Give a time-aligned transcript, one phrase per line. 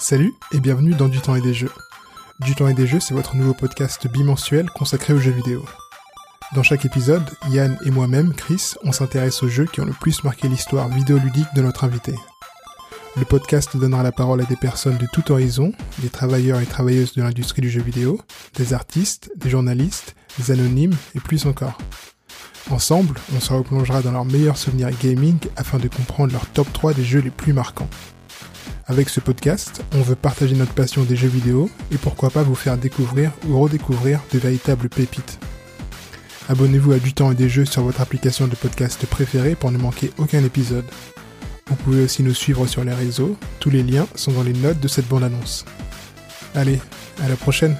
[0.00, 1.72] Salut et bienvenue dans Du temps et des jeux.
[2.38, 5.64] Du temps et des jeux, c'est votre nouveau podcast bimensuel consacré aux jeux vidéo.
[6.54, 10.22] Dans chaque épisode, Yann et moi-même, Chris, on s'intéresse aux jeux qui ont le plus
[10.22, 12.14] marqué l'histoire vidéoludique de notre invité.
[13.16, 17.14] Le podcast donnera la parole à des personnes de tout horizon, des travailleurs et travailleuses
[17.14, 18.20] de l'industrie du jeu vidéo,
[18.54, 21.76] des artistes, des journalistes, des anonymes et plus encore.
[22.70, 26.94] Ensemble, on se replongera dans leurs meilleurs souvenirs gaming afin de comprendre leur top 3
[26.94, 27.90] des jeux les plus marquants.
[28.90, 32.54] Avec ce podcast, on veut partager notre passion des jeux vidéo et pourquoi pas vous
[32.54, 35.38] faire découvrir ou redécouvrir de véritables pépites.
[36.48, 39.76] Abonnez-vous à Du temps et des jeux sur votre application de podcast préférée pour ne
[39.76, 40.86] manquer aucun épisode.
[41.66, 44.80] Vous pouvez aussi nous suivre sur les réseaux, tous les liens sont dans les notes
[44.80, 45.66] de cette bande-annonce.
[46.54, 46.80] Allez,
[47.22, 47.76] à la prochaine